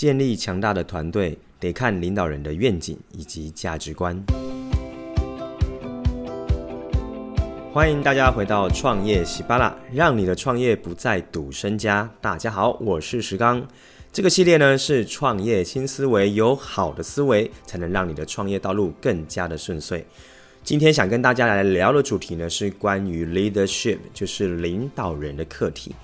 [0.00, 4.18] 建立强大的团队，得看领导人的愿景以及价值观。
[7.70, 12.08] 欢迎大家回到创业喜巴拉，让你的创业不再赌身家。
[12.18, 13.62] 大家好，我是石刚。
[14.10, 20.02] 这个系列呢是创业新思维，有好的思维才能让你的创业道路更加的顺遂。
[20.64, 25.94] 今天想跟大家来聊的主题呢是关于 leadership，就是领导人的课题。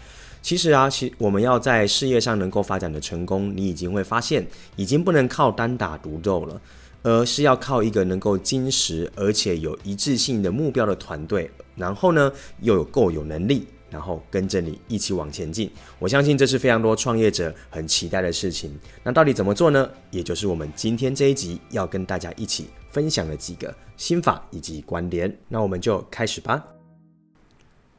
[0.46, 6.60] 其实啊，其我们要在事业上能够发展的成功，你已经会发现，已经不能靠单打独斗了。
[7.02, 15.68] 而是要靠一个能够精实而且有一致性的目标的团队，然后呢又有够有能力，然后跟着你一起往前进。
[15.98, 18.72] 我相信这是非常多创业者很期待的事情。
[19.02, 19.90] 那到底怎么做呢？
[20.12, 25.36] 也就是我们今天这一集要跟大家一起分享的几个心法以及观点。
[25.48, 26.75] 那我们就开始吧。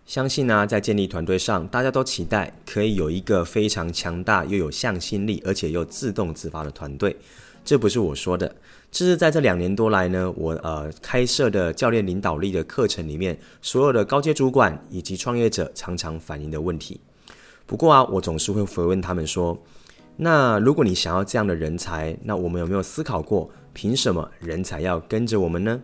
[0.08, 7.14] 相信呢、在建立团队上，大家都期待可以有一个非常强大又有向心力，而且又自动自发的团队。
[7.66, 8.56] 这不是我说的。
[8.90, 17.02] 这是在这两年多来呢，我呃开设的教练领导力的课程里面，所有的高阶主管以及创业者常常反映的问题。
[17.66, 19.62] 不过啊，我总是会回问他们说：
[20.16, 25.82] 那如果你想要这样的人才，那我们有没有思考过，凭什么人才要跟着我们呢？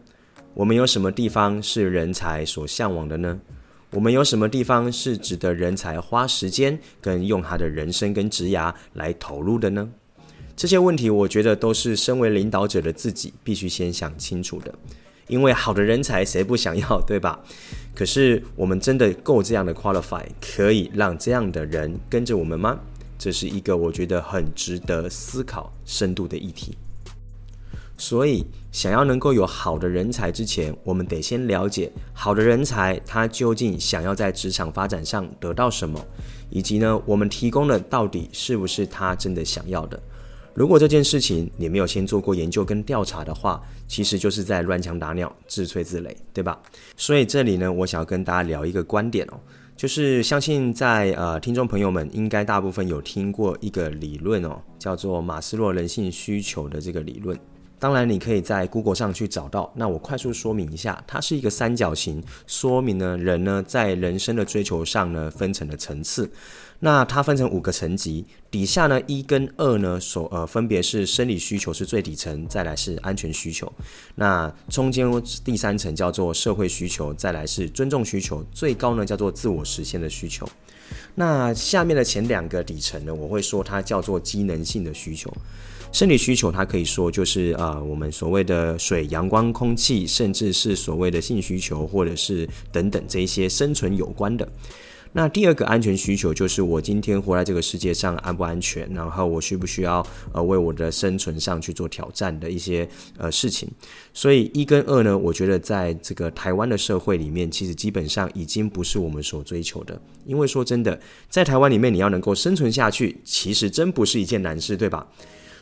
[0.53, 3.37] 我们有什么地方是人才所向往的呢？
[3.93, 9.87] 我们有什么地方是值得人才花时间跟用他的人生跟职涯来投入的呢？
[10.55, 14.73] 这些问题，我觉得都是身为领导者的自己必须先想清楚的，
[15.27, 17.39] 因为好的人才谁不想要，对吧？
[17.93, 22.79] 可是我们真的够这样的 qualify，可以让这样的人跟着我们吗？
[23.19, 26.75] 这是一个我觉得很值得思考深度的议题。
[28.05, 35.97] 所以，想要能够有好的人才之前，我们得先了解好的人才他究竟想要在职场发展上得到什么，
[36.49, 39.97] 以及呢，我们提供的到底是不是他真的想要的。
[40.53, 46.61] 如果这件事情你没有先做过研究跟调查的话，其实就是在乱枪打鸟、自吹自擂，对吧？
[46.97, 49.39] 所以这里呢，我想要跟大家聊一个观点哦，
[49.77, 57.39] 就是相信在呃听众朋友们应该大部分有听过一个理论哦，叫做马斯洛人性需求的这个理论。
[57.83, 59.69] 当然，你可以在 Google 上去找到。
[59.75, 66.31] 那我快速说明一下，它是一个三角形，说明呢人呢在人生的追求上呢分成了层次。
[66.79, 73.69] 那它分成五个层级，底下呢一跟二呢所呃分别是生理需求是最底层，再来是安全需求。
[74.15, 75.05] 那中间
[75.43, 80.47] 第三层叫做社会需求，再来是尊重需求，最高呢叫做自我实现的需求。
[81.15, 85.29] 那下面的前两个底层呢，我会说它叫做机能性的需求。
[85.93, 94.45] 生理需求，它可以说就是、呃，我们所谓的水、阳光、空气，甚至是所谓的性需求，或者是等等这一些生存有关的。
[95.15, 102.89] 那第二个安全需求，就是我今天活在这个世界上安不安全，然后我需不需要呃为我的生存上去做挑战的一些
[103.19, 103.69] 呃事情。
[104.15, 110.01] 所以一跟二呢，我觉得在这个台湾的社会里面，其实基本上已经不是我们所追求的。
[110.25, 110.99] 因为说真的，
[111.29, 115.07] 在台湾里面，你要能够生存下去，其实真不是一件难事，对吧？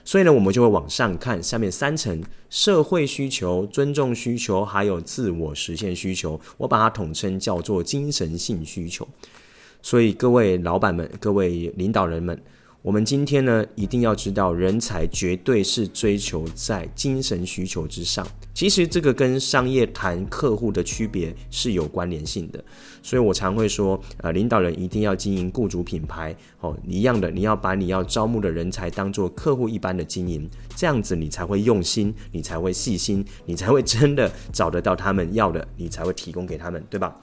[0.04, 9.08] 所以呢，我们就会往上看，下面三层社会需求、尊重需求，还有自我实现需求，我把它统称叫做精神性需求。
[9.82, 12.42] 所以各位老板们、各位领导人们。
[12.84, 18.26] 我们今天呢，一定要知道，人才绝对是追求在精神需求之上。
[18.56, 22.64] 其实这个跟商业谈客户的区别是有关联性的。
[23.04, 37.16] 所以我常会说，呃，领导人一定要经营雇主品牌，哦，一样的，你要把你要招募的人才当做客户一般的经营，这样子你才会用心，你才会细心，你才会真的找得到他们要的，你才会提供给他们，对吧？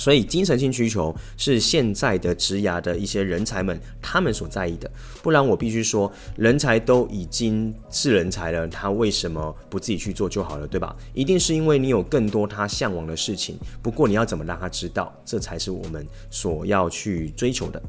[0.00, 4.90] 所以，精神性需求是现在的职涯的一些人才们他们所在意的。
[5.22, 10.96] 不然，我必须说，人才都已经是人才了，他为什么不自己去做就好了，对吧？
[11.12, 13.58] 一定是因为你有更多他向往的事情。
[13.82, 17.82] 不过，你要怎么让他知道，这才是我们所要去追求的。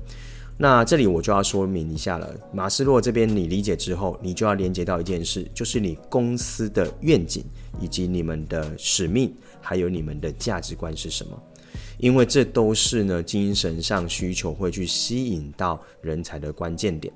[0.58, 2.30] 那这里我就要说明一下了。
[2.54, 7.42] 马斯洛这边你理解之后，你就要连接到一件事，就是你公司的愿景，
[7.80, 11.42] 以及你们的使命，还有你们的价值观是什么。
[11.97, 17.13] 因为这都是呢，精神上需求会去吸引到人才的关键点。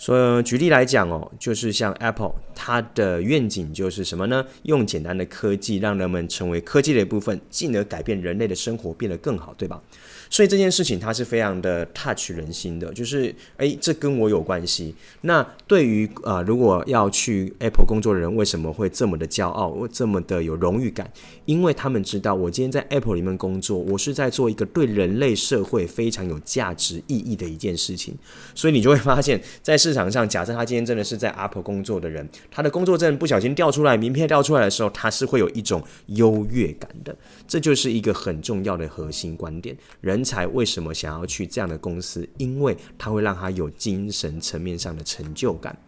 [0.00, 4.46] 所以举例来讲哦，就是像 Apple，它的愿景就是什么呢？
[4.62, 9.82] 用简单的科技让人们成为科技的一部分，进而改变人类的生活，变得更好，对吧？
[10.30, 14.94] 所以这件事情它是非常的 touch 人心的，就是诶，这跟我有关系。
[15.22, 21.10] 那对于啊、呃，如果要去 Apple 工作的人，为什么会这么的骄傲，这么的有荣誉感？
[21.44, 28.14] 因为他们知道，我今天在 Apple 里面工作，我是在做一个对人类社会非常有价值意义的一件事情。
[28.54, 37.16] 所以你就会发现，在市场上，假设他今天真的是在 Apple 工作的人，他的工作证不小心掉出来，名片掉出来的时候，他是会有一种优越感的。
[37.46, 39.76] 这就是一个很重要的核心观点。
[40.00, 42.28] 人人才为什么想要去这样的公司？
[42.38, 45.78] 因为他会让他有精神层面上的成就感。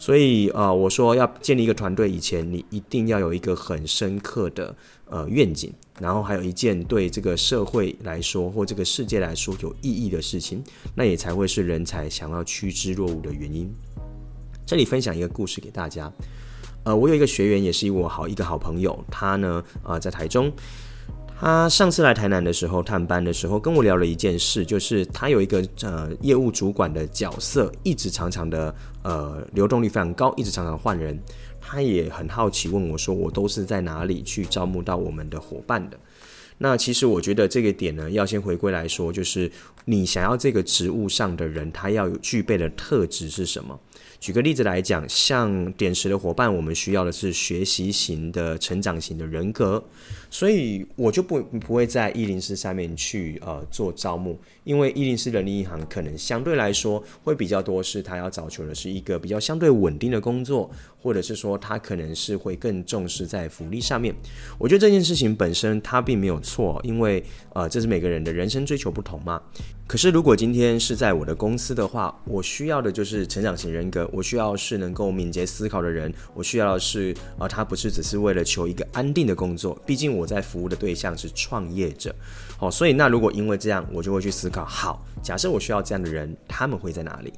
[0.00, 4.74] 所以，呃，我说要建立一个团队以前，你一定要有一个很深刻的
[5.06, 10.60] 呃愿景，然后还有一件对这个社会来说或这个世界来说有意义的事情，
[10.96, 13.72] 那也才会是人才想要趋之若鹜的原因。
[14.66, 16.12] 这里分享一个故事给大家，
[16.82, 20.52] 呃，我有一个学员，也是我好一个好朋友，他呢，呃，在台中。
[21.40, 31.16] 他上次来台南的时候探班的时候，跟我聊了一件事，就是他有一个呃业务主管的角色，一直常常的呃流动率非常高，一直常常换人。
[31.60, 35.96] 他也很好奇问我说：“我都是在哪里去招募到我们的伙伴的？”
[36.58, 39.48] 那其实我觉得这个点呢，要先回归来说，就是
[39.84, 43.78] 你想要这个职务上的人，他要有具备的特质是什么？
[44.20, 49.82] 举个例子来讲，像点石的伙伴，我们需要的是学习型的、成长型的人格，
[50.28, 60.68] 所以我就不不会在一零四上面去呃做招募，因为一零四人力银行可能相对来说会比较多，是他要找求的是一个比较相对稳定的工作，
[61.00, 64.12] 或者是说他可能是会更重视在福利上面。
[64.58, 67.22] 我觉得这件事情本身它并没有错，因为
[67.54, 69.40] 呃这是每个人的人生追求不同嘛。
[69.86, 82.14] 可是，如果今天是在我的公司的话，我需要的就是成长型人格，我需要是能够敏捷思考的人，我需要的是啊、呃，他不是只是为了求一个安定的工作，毕竟我在服务的对象是创业者，
[82.58, 87.32] 好，所以那如果因为这样，我就会去思考，好，假设我需要这样的人，他们会在哪里？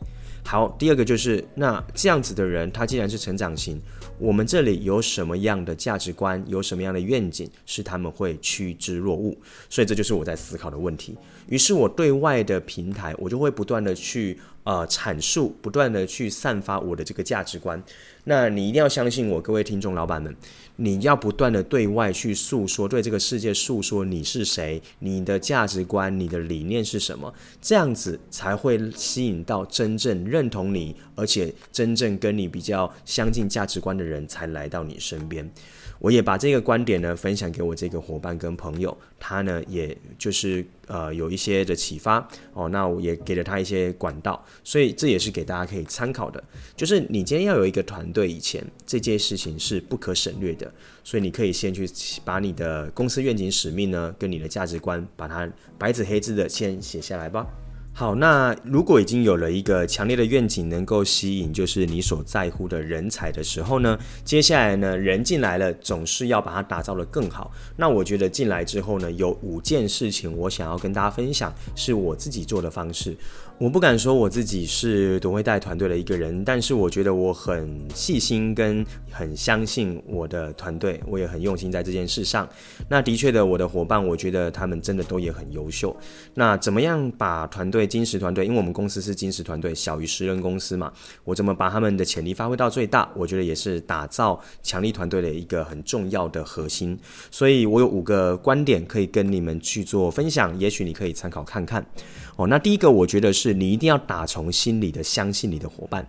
[0.45, 3.81] 好，第二个就是那这样子的人，他既然是成长型，
[4.19, 9.37] 我们这里有什么样的价值观，有什么样的愿景，是他们会趋之若鹜？
[9.69, 11.17] 所以这就是我在思考的问题。
[11.49, 17.81] 于是我对外的平台，我就会不断的去呃阐述，不断的去散发我的这个价值观。
[18.25, 20.34] 那你一定要相信我，各位听众老板们，
[20.76, 35.50] 你要不断的对外去诉说，对这个世界诉说你是谁，你的价值观，你的理念是什么，这样子才会吸引到真正认同你，而且真正跟你比较相近价值观的人才来到你身边。
[35.99, 46.43] 我也把这个观点呢分享给我这个伙伴跟朋友，他呢也就是呃有一些的启发哦，那我也给了他一些管道，所以这也是给大家可以参考的。
[46.75, 50.73] 就是你今天要有一个团队，以前这件事情是不可省略的，
[51.05, 51.89] 所以你可以先去
[52.25, 55.49] 把你的公司愿景使命呢跟你的价值观，把它
[55.79, 57.47] 白纸黑字的先写下来吧。
[57.93, 67.51] 好，那如果已经有了一个强烈的愿景，能够吸引就是你所在乎的人才的时候呢，接下来呢，人进来了，总是要把它打造得更好。
[67.77, 73.15] 那我觉得进来之后呢，有五件事情我想要跟大家分享，是我自己做的方式。
[73.61, 82.49] 我不敢说我自己是多会带团队的一个人，但是我觉得我很细心跟很相信我的团队，我也很用心在这件事上。
[82.89, 85.95] 那的确的，我的伙伴，我觉得他们真的都也很优秀。
[86.33, 88.47] 那怎么样把团队金石团队？
[88.47, 90.91] 因为我们公司是金石团队，小于十人公司嘛，
[91.25, 93.11] 我怎么把他们的潜力发挥到最大？
[93.15, 96.99] 我觉得也是打造强力团队的一个很重要的核心。
[97.31, 101.85] 所以我有五个观点可以跟你们去做分享，也许你可以参考看看。
[102.41, 106.07] 哦，那第一个我觉得是你一定要打从心里的相信你的伙伴，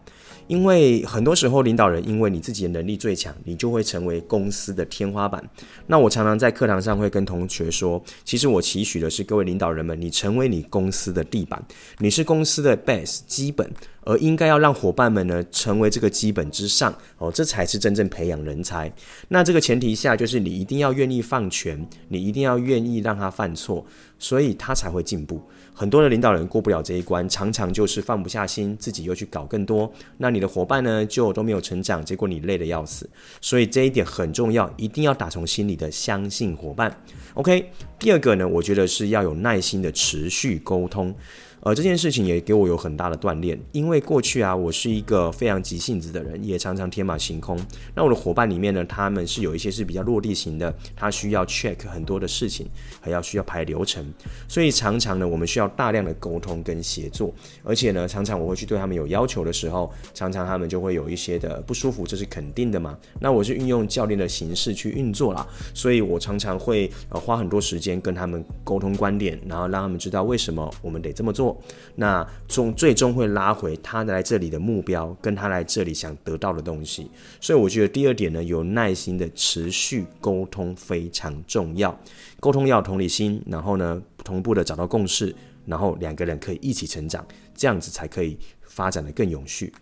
[0.47, 5.43] 因为很多时候领导人因为你自己的能力最强，你就会成为公司的天花板。
[5.87, 11.61] 那我常常在课堂上会跟同学说，其实我期许的是各位领导人们，你成为你公司的地板，
[11.97, 13.69] 你是公司的 base 基本。
[14.03, 18.91] 而应该要让伙伴们呢成为这个基本之上哦，这才是真正培养人才。
[19.27, 23.85] 那这个前提下，就是你一定要愿意放权，你一定要愿意让他犯错，
[24.17, 25.39] 所以他才会进步。
[25.73, 29.91] 很多的领导人过不了这一关，常常就是放不下心，自己又去搞更多。
[30.17, 33.09] 那你的伙伴呢就都没有成长，结果你累得要死。
[33.39, 36.95] 所以这一点很重要，一定要打从心里的相信伙伴。
[37.33, 41.15] OK，第二个呢，我觉得是要有耐心的持续沟通。
[41.63, 47.55] 呃，这件事情也给我有很大的锻炼，因为过去啊，我是一个非常急性子的人，也常常天马行空。
[47.93, 52.65] 那我的伙伴里面呢，他们是有一些是比较落地型的，他需要 check 很多的事情，
[52.99, 54.03] 还要需要排流程，
[54.47, 57.31] 所以常常呢，我们需要大量的沟通跟协作。
[57.63, 62.97] 而且呢，常常我会去对他们有要求的时候，常常他们就会有一些的不舒服，这是肯定的嘛。
[63.19, 71.50] 那我是运用教练的形式去运作啦，所以我常常会呃花很多时间跟他们沟通观点，然后让他们知道为什么我们得这么做。
[71.95, 77.09] 那终最终会拉回他来这里的目标，跟他来这里想得到的东西。
[77.39, 81.97] 所以我觉得第二点呢，有耐心的持续沟通非常重要。
[82.39, 89.73] 沟通要有同理心，然后呢，同步的找到共识，然后两个人可以一起成长，这样子才可以发展的更永续。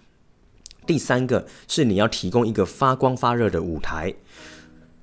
[0.85, 4.13] 第三个是你要提供一个发光发热的舞台。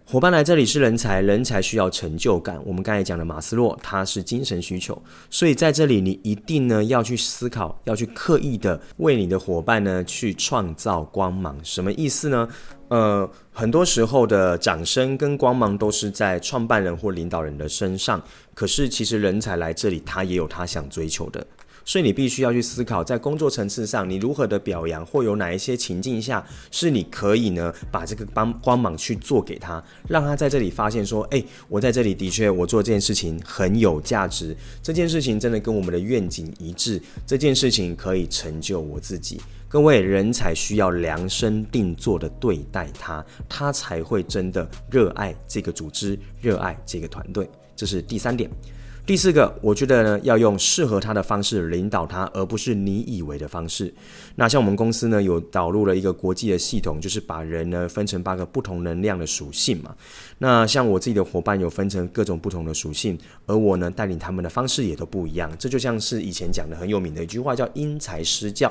[0.09, 2.63] 伙伴来这里是人才，人才需要成就感。
[2.65, 4.97] 我们刚才讲的马斯洛，他是精神需求，
[5.29, 11.59] 所以在这里你一定呢要去思考，要去刻意的为你的伙伴呢去创造光芒。
[11.65, 12.49] 什么意思呢？
[12.87, 18.23] 呃，很多时候的掌声跟光芒都是在创办人或领导人的身上，
[18.55, 21.45] 可是其实人才来这里，他也有他想追求的。
[21.87, 39.41] 所以你必须要去思考，在工作层次上，你如何的表扬，或有哪一些情境下是你可以呢，把这个光光芒去做给他，让他在这里发现说，哎，我在这里的确我做这件事情很有价值，这件事情真的跟我们的愿景一致，这件事情可以成就我自己。
[39.69, 47.49] 各位，人才需要量身定做的对待他，他才会真的热爱这个组织，热爱这个团队。
[47.77, 48.51] 这是第三点。
[49.07, 53.95] 第四个，我觉得呢，要用适合他的方式领导他，而不是你以为的方式。
[54.35, 59.95] 那像我们公司呢，有导入了一个国际的系统，就是把人呢分成八个不同能量的属性嘛。
[60.39, 65.49] 那像我自己的伙伴有分成各种不同的属性，而我呢带领他们的方式也都不一样。
[65.57, 68.71] 这就像是以前讲的很有名的一句话，叫因材施教。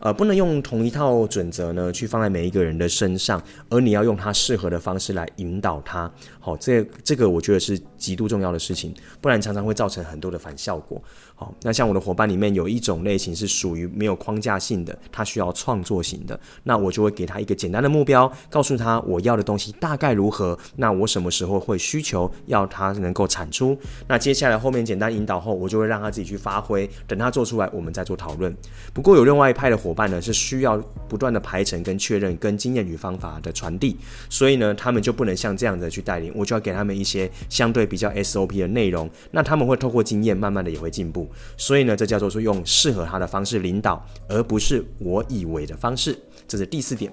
[0.00, 6.12] 呃，不能用同一套准则呢去放在每一个人的身上，而你要用他适合的方式来引导他。
[6.38, 9.69] 好，这这个我觉得是极度重要的事情，不然常常会。
[9.70, 11.00] 会造成很多的反效果。
[11.40, 28.54] 好，那像我的伙伴里面有一种类型是属于没有框架性的，他需要创作型的，那我就会给他一个简单的目标，告诉他我要的东西大概如何，那我什么时候会需求要他能够产出，那接下来后面简单引导后，我就会让他自己去发挥，等他做出来，我们再做讨论。
[28.92, 30.76] 不过有另外一派的伙伴呢，是需要
[31.08, 33.96] 不断的排程跟确认跟经验与方法的传递，
[34.28, 39.42] 所以呢，他们就不能像这样子去带领，我就要给他们一些相对比较 SOP 的内容，那。
[39.42, 41.28] 他们会透过经验，慢慢的也会进步。
[41.56, 46.18] 所以呢，这叫做说用适合他的方式领导，而不是我以为的方式。
[46.48, 47.12] 这是第四点。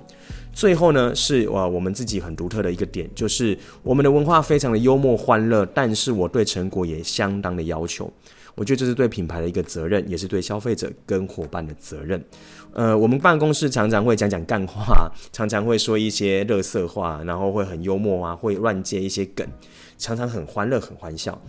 [0.51, 8.11] 最后呢，是我我们自己很独特的一个点，就是我们的文化非常的幽默欢乐，但是我对成果也相当的要求。
[8.55, 12.19] 我觉得这是对品牌的一个责任，也是对消费者跟伙伴的责任。
[12.73, 19.47] 呃，我们办公室常常会讲讲干话，常常会说一些乐色话，然后会很幽默啊，会乱接一些梗，
[19.99, 21.39] 常常很欢乐，很欢笑。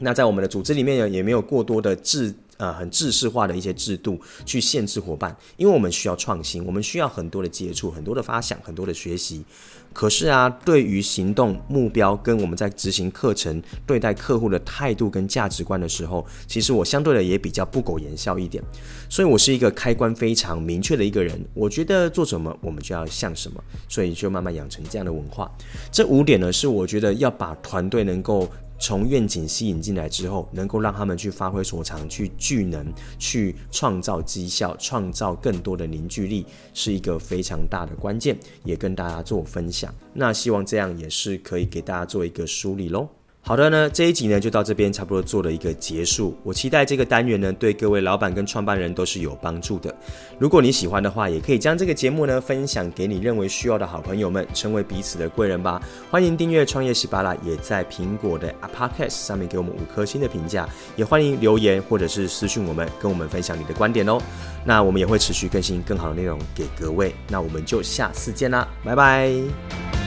[0.00, 9.44] 那在我们的组织里面呢，也没有过多的制呃很制式化的一些制度去限制伙伴，因为我们需要创新，我们需要很多的接触、很多的发想、很多的学习。
[9.92, 18.62] 可是啊，对于行动目标跟我们在执行课程、对待客户的态度跟价值观的时候，其实我相对的也比较不苟言笑一点。
[19.08, 25.50] 所以我是一个开关非常明确的一个人，我觉得做什么我们就要像什么，所以就慢慢养成这样的文化。
[25.90, 28.48] 这五点呢，是我觉得要把团队能够。
[28.80, 39.94] 从愿景吸引进来之后，能够让他们去发挥所长，去聚能，去创造绩效，创造更多的凝聚力，是一个非常大的关键，也跟大家做分享。
[40.14, 43.06] 那希望这样也是可以给大家做一个梳理喽。
[43.42, 46.38] 好的呢，这一集呢就到这边差不多做了一个结束。
[46.44, 49.92] 我期待这个单元呢对各位老板跟创办人都是有帮助的。
[50.38, 55.82] 如果你喜欢的话，也可以将这个节目呢分享给你认为需要的好朋友们，成为彼此的贵人吧。
[56.10, 64.20] 欢迎订阅创业喜巴拉，也在苹果的 Podcast 上面给我们五颗星的评价，也欢迎留言或者是私讯我们，跟我们分享你的观点哦。
[64.64, 67.14] 那我们也会持续更新更好的内容给各位。
[67.28, 69.99] 那我们就下次见啦，拜拜。